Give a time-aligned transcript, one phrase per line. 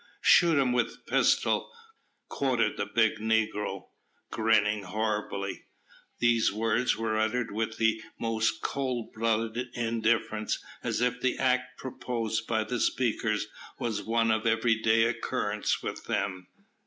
[0.23, 1.69] "Shoot him with pistol,"
[2.27, 3.89] quoth the big negro,
[4.31, 5.65] grinning horribly.
[6.17, 12.47] These words were uttered with the most cold blooded indifference, as if the act proposed
[12.47, 13.45] by the speakers
[13.77, 16.47] was one of everyday occurrence with them.